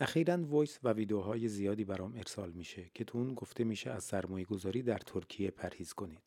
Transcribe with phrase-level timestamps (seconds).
[0.00, 4.44] اخیرا voice و ویدیوهای زیادی برام ارسال میشه که تو اون گفته میشه از سرمایه
[4.44, 6.22] گذاری در ترکیه پرهیز کنید.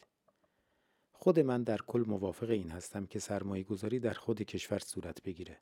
[1.12, 5.60] خود من در کل موافق این هستم که سرمایه گذاری در خود کشور صورت بگیره.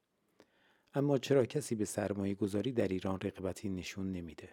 [0.93, 4.49] اما چرا کسی به سرمایه گذاری در ایران رغبتی نشون نمیده؟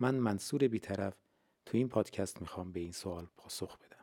[0.00, 1.16] من منصور بیطرف
[1.66, 3.95] تو این پادکست می‌خوام به این سوال پاسخ بدم.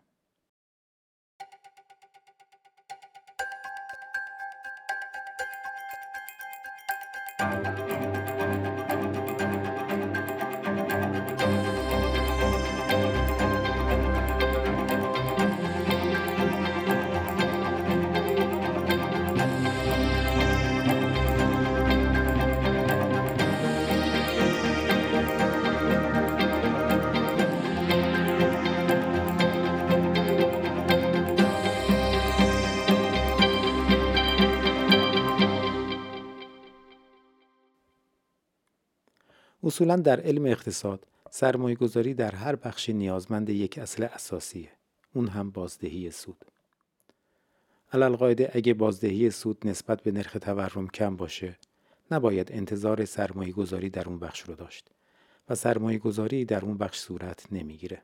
[39.63, 44.69] اصولا در علم اقتصاد سرمایه گذاری در هر بخش نیازمند یک اصل اساسیه.
[45.13, 46.45] اون هم بازدهی سود.
[47.93, 51.57] قاعده اگه بازدهی سود نسبت به نرخ تورم کم باشه
[52.11, 54.87] نباید انتظار سرمایه گذاری در اون بخش رو داشت
[55.49, 58.01] و سرمایه گذاری در اون بخش صورت نمی‌گیره.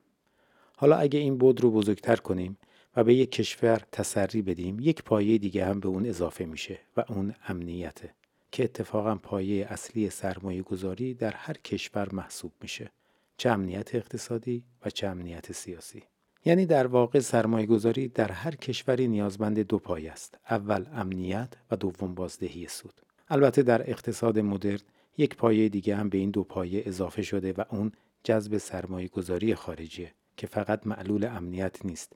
[0.78, 2.58] حالا اگه این بود رو بزرگتر کنیم
[2.96, 7.04] و به یک کشور تسری بدیم یک پایه دیگه هم به اون اضافه میشه و
[7.10, 8.14] اون امنیته.
[8.52, 12.92] که اتفاقا پایه اصلی سرمایه گذاری در هر کشور محسوب میشه.
[13.38, 16.04] چه امنیت اقتصادی و چه امنیت سیاسی.
[16.46, 20.38] یعنی در واقع سرمایه گذاری در هر کشوری نیازمند دو پایه است.
[20.50, 23.02] اول امنیت و دوم بازدهی سود.
[23.30, 24.80] البته در اقتصاد مدرن
[25.18, 27.92] یک پایه دیگه هم به این دو پایه اضافه شده و اون
[28.24, 32.14] جذب سرمایه گذاری خارجیه که فقط معلول امنیت نیست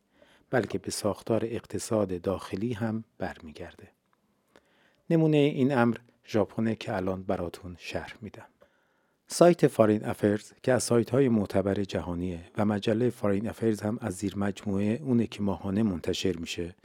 [0.50, 3.88] بلکه به ساختار اقتصاد داخلی هم برمیگرده.
[5.10, 8.46] نمونه این امر ژاپن که الان براتون شرح میدم.
[9.28, 14.14] سایت فارین افرز که از سایت های معتبر جهانیه و مجله فارین افرز هم از
[14.14, 16.76] زیر مجموعه اونه که ماهانه منتشر میشه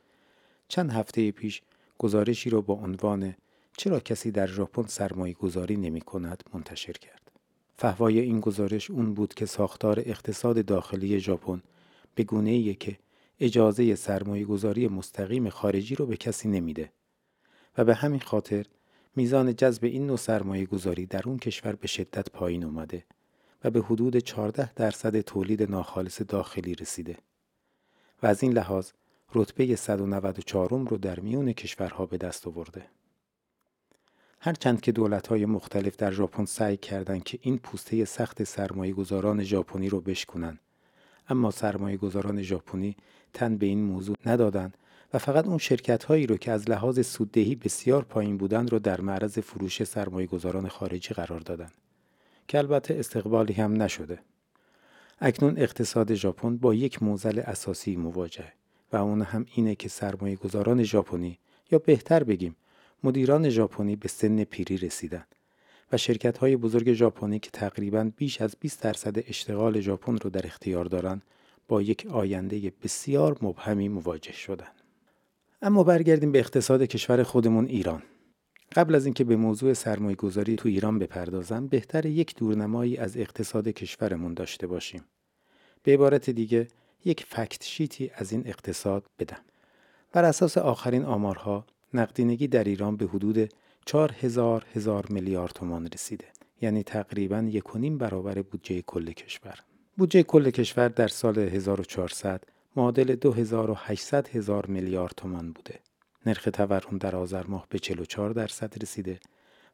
[0.69, 1.63] چند هفته پیش
[1.99, 3.35] گزارشی رو با عنوان
[3.77, 7.31] چرا کسی در ژاپن سرمایه گذاری نمی کند منتشر کرد.
[7.77, 11.63] فهوای این گزارش اون بود که ساختار اقتصاد داخلی ژاپن
[12.15, 12.99] به گونه که
[13.41, 16.93] اجازه سرمایه گذاری مستقیم خارجی رو به کسی نمیده
[17.79, 18.67] و به همین خاطر
[19.17, 23.05] میزان جذب این نوع سرمایه گذاری در اون کشور به شدت پایین اومده
[23.65, 27.17] و به حدود 14 درصد تولید ناخالص داخلی رسیده
[28.23, 28.91] و از این لحاظ
[29.35, 32.87] رتبه 194 رو در میون کشورها به دست آورده.
[34.41, 39.89] هرچند که دولت‌های مختلف در ژاپن سعی کردند که این پوسته سخت سرمایه گذاران ژاپنی
[39.89, 40.59] رو بشکنن
[41.29, 42.97] اما سرمایه گذاران ژاپنی
[43.33, 44.77] تن به این موضوع ندادند
[45.13, 49.01] و فقط اون شرکت هایی رو که از لحاظ سوددهی بسیار پایین بودن رو در
[49.01, 51.71] معرض فروش سرمایه گذاران خارجی قرار دادن
[52.49, 54.19] که البته استقبالی هم نشده.
[55.21, 58.53] اکنون اقتصاد ژاپن با یک موزل اساسی مواجه
[58.93, 61.39] و اون هم اینه که سرمایه گذاران ژاپنی
[61.71, 62.57] یا بهتر بگیم
[63.05, 65.25] مدیران ژاپنی به سن پیری رسیدن
[65.93, 70.47] و شرکت های بزرگ ژاپنی که تقریبا بیش از 20 درصد اشتغال ژاپن رو در
[70.47, 71.23] اختیار دارند
[71.69, 74.78] با یک آینده بسیار مبهمی مواجه شدند.
[75.63, 78.03] اما برگردیم به اقتصاد کشور خودمون ایران.
[78.73, 83.69] قبل از اینکه به موضوع سرمایه گذاری تو ایران بپردازم بهتر یک دورنمایی از اقتصاد
[83.69, 85.05] کشورمون داشته باشیم.
[85.83, 86.69] به عبارت دیگه
[87.05, 89.41] یک فکت شیتی از این اقتصاد بدم.
[90.13, 93.55] بر اساس آخرین آمارها نقدینگی در ایران به حدود
[93.85, 96.25] 4000 هزار میلیارد تومان رسیده.
[96.61, 97.65] یعنی تقریبا یک
[97.99, 99.59] برابر بودجه کل کشور.
[99.97, 102.45] بودجه کل کشور در سال 1400
[102.79, 105.81] معادل 2800 هزار میلیارد تومان بوده.
[106.27, 109.21] نرخ تورم در آذر ماه به 44 درصد رسیده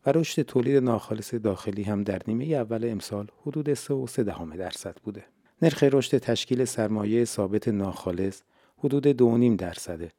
[0.07, 5.25] و رشد تولید ناخالص داخلی هم در نیمه اول امسال حدود 3.3 درصد بوده.
[5.63, 8.43] نرخ رشد تشکیل سرمایه ثابت ناخالص
[8.79, 9.13] حدود
[9.57, 10.13] 2.5 درصده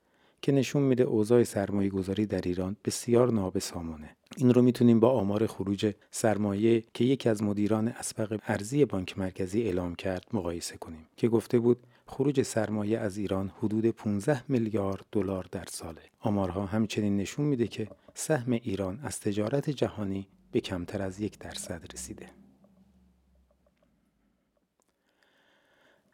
[0.45, 4.15] که نشون میده اوضاع سرمایه گذاری در ایران بسیار نابسامانه.
[4.37, 9.61] این رو می‌تونیم با آمار خروج سرمایه که یکی از مدیران اسبق ارزی بانک مرکزی
[9.61, 11.77] اعلام کرد مقایسه کنیم که گفته بود
[12.07, 16.01] خروج سرمایه از ایران حدود 15 میلیارد دلار در ساله.
[16.19, 21.81] آمارها همچنین نشون میده که سهم ایران از تجارت جهانی به کمتر از یک درصد
[21.93, 22.44] رسیده.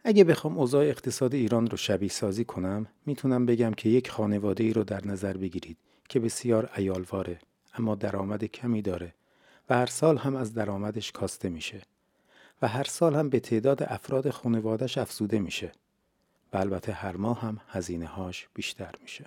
[0.03, 4.73] اگه بخوام اوضاع اقتصاد ایران رو شبیه سازی کنم می‌تونم بگم که یک خانواده ای
[4.73, 5.77] رو در نظر بگیرید
[6.09, 7.39] که بسیار ایالواره
[7.73, 9.13] اما درآمد کمی داره
[9.69, 11.81] و هر سال هم از درآمدش کاسته میشه
[12.61, 15.71] و هر سال هم به تعداد افراد خانوادش افزوده میشه
[16.53, 19.25] و البته هر ماه هم هزینه هاش بیشتر میشه.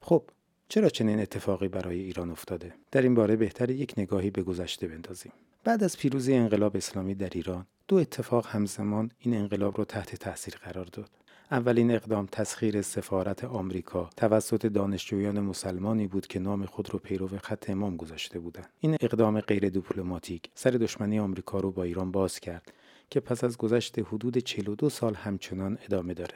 [0.00, 0.22] خب
[0.68, 5.32] چرا چنین اتفاقی برای ایران افتاده در این باره بهتر یک نگاهی به گذشته بندازیم
[5.64, 10.54] بعد از پیروزی انقلاب اسلامی در ایران دو اتفاق همزمان این انقلاب را تحت تاثیر
[10.54, 11.10] قرار داد.
[11.50, 17.70] اولین اقدام تسخیر سفارت آمریکا توسط دانشجویان مسلمانی بود که نام خود را پیرو خط
[17.70, 18.68] امام گذاشته بودند.
[18.80, 22.72] این اقدام غیر دیپلماتیک سر دشمنی آمریکا رو با ایران باز کرد
[23.10, 26.34] که پس از گذشت حدود 42 سال همچنان ادامه داره.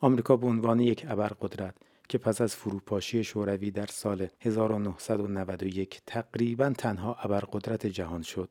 [0.00, 1.74] آمریکا به عنوان یک ابرقدرت
[2.08, 8.50] که پس از فروپاشی شوروی در سال 1991 تقریبا تنها ابرقدرت جهان شد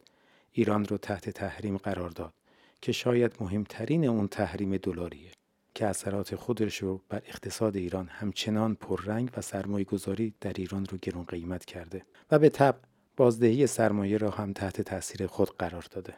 [0.51, 2.34] ایران را تحت تحریم قرار داد
[2.81, 5.31] که شاید مهمترین اون تحریم دلاریه
[5.75, 10.98] که اثرات خودش رو بر اقتصاد ایران همچنان پررنگ و سرمایه گذاری در ایران رو
[11.01, 12.75] گرون قیمت کرده و به طب
[13.18, 16.13] بازدهی سرمایه را هم تحت تاثیر خود قرار داده.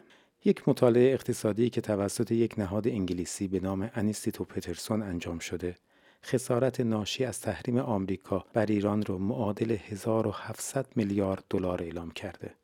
[0.46, 5.76] یک مطالعه اقتصادی که توسط یک نهاد انگلیسی به نام انیستیتو پترسون انجام شده
[6.24, 12.56] خسارت ناشی از تحریم آمریکا بر ایران را معادل 1700 میلیارد دلار اعلام کرده.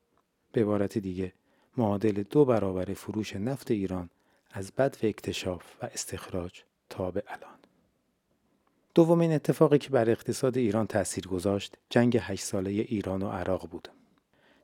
[0.51, 1.33] به عبارت دیگه
[1.77, 4.09] معادل دو برابر فروش نفت ایران
[4.51, 7.57] از بد و اکتشاف و استخراج تا به الان.
[8.95, 13.87] دومین اتفاقی که بر اقتصاد ایران تأثیر گذاشت جنگ هشت ساله ایران و عراق بود.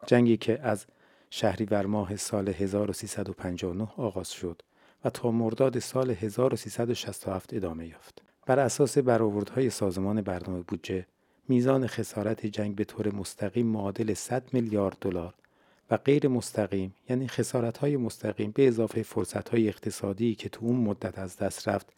[0.07, 0.85] جنگی که از
[1.29, 4.61] شهریور ماه سال 1359 آغاز شد
[5.05, 8.21] و تا مرداد سال 1367 ادامه یافت.
[8.45, 11.05] بر اساس برآوردهای سازمان برنامه بودجه
[11.47, 15.33] میزان خسارت جنگ به طور مستقیم معادل 100 میلیارد دلار
[15.97, 21.19] غیر مستقیم یعنی خسارت های مستقیم به اضافه فرصت های اقتصادی که تو اون مدت
[21.19, 21.93] از دست رفت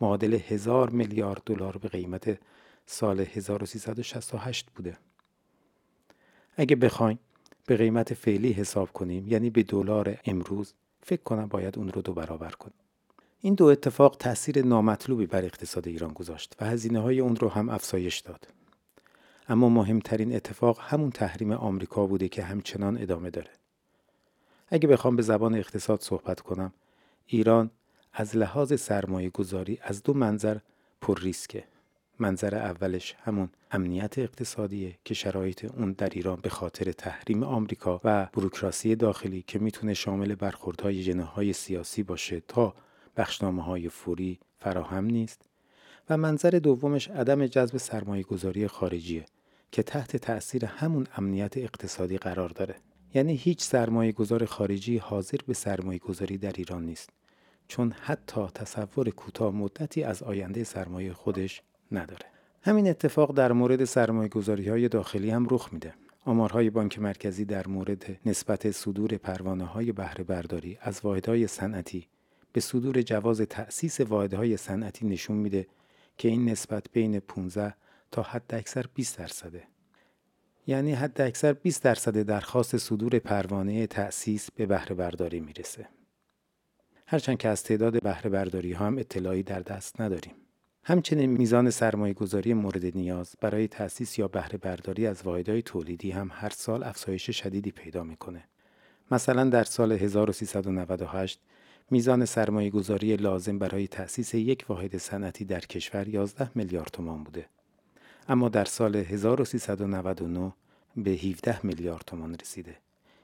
[0.00, 2.38] معادل هزار میلیارد دلار به قیمت
[2.86, 4.96] سال 1368 بوده.
[6.56, 7.18] اگه بخوایم
[7.66, 12.14] به قیمت فعلی حساب کنیم یعنی به دلار امروز فکر کنم باید اون رو دو
[12.14, 12.74] برابر کنیم.
[13.40, 17.68] این دو اتفاق تاثیر نامطلوبی بر اقتصاد ایران گذاشت و هزینه های اون رو هم
[17.68, 18.46] افزایش داد.
[19.48, 23.50] اما مهمترین اتفاق همون تحریم آمریکا بوده که همچنان ادامه داره.
[24.68, 26.72] اگه بخوام به زبان اقتصاد صحبت کنم،
[27.26, 27.70] ایران
[28.12, 30.58] از لحاظ سرمایه گذاری از دو منظر
[31.00, 31.64] پر ریسکه.
[32.18, 38.28] منظر اولش همون امنیت اقتصادیه که شرایط اون در ایران به خاطر تحریم آمریکا و
[38.32, 42.74] بروکراسی داخلی که می‌تونه شامل برخوردهای جناهای سیاسی باشه تا
[43.16, 45.51] بخشنامه های فوری فراهم نیست
[46.10, 49.24] و منظر دومش عدم جذب سرمایه گذاری خارجیه
[49.72, 52.74] که تحت تأثیر همون امنیت اقتصادی قرار داره.
[53.14, 57.10] یعنی هیچ سرمایه گذار خارجی حاضر به سرمایه گذاری در ایران نیست
[57.68, 61.62] چون حتی تصور کوتاه مدتی از آینده سرمایه خودش
[61.92, 62.26] نداره.
[62.62, 65.94] همین اتفاق در مورد سرمایه گذاری های داخلی هم رخ میده.
[66.24, 72.06] آمارهای بانک مرکزی در مورد نسبت صدور پروانه های بهره برداری از واحدهای صنعتی
[72.52, 75.66] به صدور جواز تأسیس واحدهای صنعتی نشون میده
[76.18, 77.74] که این نسبت بین 15
[78.10, 79.62] تا حد اکثر 20 درصده.
[80.66, 85.88] یعنی حد اکثر 20 درصد درخواست صدور پروانه تأسیس به بهره برداری می‌رسه.
[87.06, 90.34] هرچند که از تعداد بهره برداری ها هم اطلاعی در دست نداریم.
[90.84, 96.30] همچنین میزان سرمایه گذاری مورد نیاز برای تأسیس یا بهره برداری از واحدهای تولیدی هم
[96.32, 98.44] هر سال افزایش شدیدی پیدا می‌کنه.
[99.10, 101.40] مثلا در سال 1398
[101.92, 107.46] میزان سرمایه گذاری لازم برای تأسیس یک واحد صنعتی در کشور 11 میلیارد تومان بوده.
[108.28, 110.52] اما در سال 1399
[110.96, 112.76] به 17 میلیارد تومان رسیده.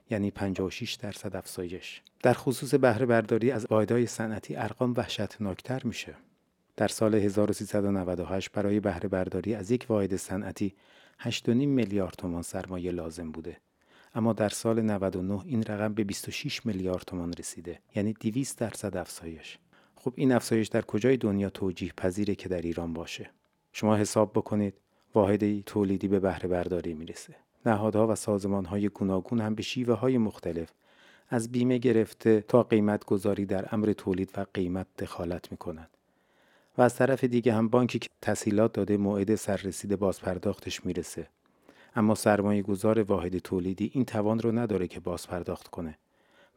[0.09, 2.01] یعنی 56 درصد افزایش.
[2.23, 6.15] در خصوص بهره برداری از واحدهای صنعتی ارقام وحشتناکتر میشه.
[6.77, 10.73] در سال 1398 برای بهره برداری از یک واحد صنعتی
[11.19, 13.57] 8.5 میلیارد تومان سرمایه لازم بوده
[14.15, 19.57] اما در سال 99 این رقم به 26 میلیارد تومان رسیده یعنی 200 درصد افزایش.
[19.95, 23.29] خب این افزایش در کجای دنیا توجیه پذیره که در ایران باشه؟
[23.73, 24.73] شما حساب بکنید
[25.15, 27.35] واحد تولیدی به بهره برداری می‌رسه.
[27.65, 30.73] نهادها و سازمانهای گوناگون هم به شیوه های مختلف
[31.29, 35.89] از بیمه گرفته تا قیمت گذاری در امر تولید و قیمت دخالت می‌کنند.
[36.77, 41.27] و از طرف دیگه هم بانکی که تسهیلات داده موعد سررسید بازپرداختش می‌رسه.
[41.99, 45.97] اما سرمایه گذار واحد تولیدی این توان رو نداره که باز پرداخت کنه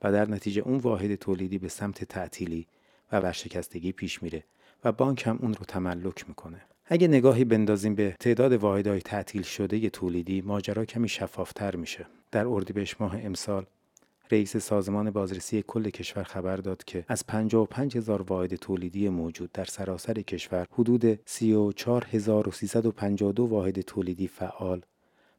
[0.03, 2.67] و در نتیجه اون واحد تولیدی به سمت تعطیلی
[3.13, 4.45] و ورشکستگی پیش میره
[4.85, 6.61] و بانک هم اون رو تملک می‌کنه.
[6.87, 12.07] اگه نگاهی بندازیم به تعداد واحدهای تعطیل شده تولیدی ماجرا کمی شفافتر میشه.
[12.31, 13.67] در اردیبهشت ماه امسال
[14.31, 19.65] رئیس سازمان بازرسی کل کشور خبر داد که از 55 هزار واحد تولیدی موجود در
[19.65, 24.83] سراسر کشور حدود 34352 واحد تولیدی فعال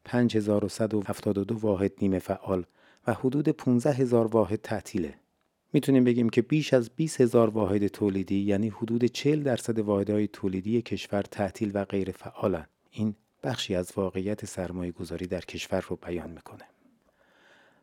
[0.05, 2.65] 5172 واحد نیمه فعال
[3.07, 5.13] و حدود 15 هزار واحد تعطیله.
[5.74, 10.81] می‌تونیم بگیم که بیش از 20 هزار واحد تولیدی یعنی حدود 40 درصد واحدهای تولیدی
[10.81, 12.65] کشور تعطیل و غیر فعالن.
[12.91, 16.63] این بخشی از واقعیت سرمایه گذاری در کشور رو بیان می‌کنه.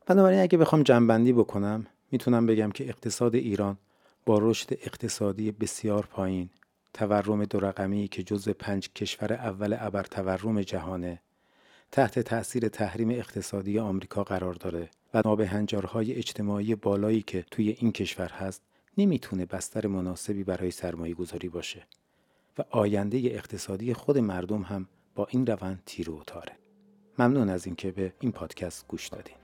[0.07, 3.79] بنابراین اگه بخوام جنبندی بکنم می‌تونم بگم که اقتصاد ایران
[4.27, 6.51] با رشد اقتصادی بسیار پایین
[6.95, 11.21] تورم دو رقمی که جزو پنج کشور اول ابر تورم جهانه
[11.93, 18.29] تحت تأثیر تحریم اقتصادی آمریکا قرار داره و نابهنجارهای اجتماعی بالایی که توی این کشور
[18.29, 18.63] هست
[18.99, 21.87] نمی‌تونه بستر مناسبی برای سرمایه گذاری باشه
[22.59, 26.53] و آینده اقتصادی خود مردم هم با این روند تیر و تاره.
[27.19, 29.37] ممنون از اینکه به این پادکست گوش دادین.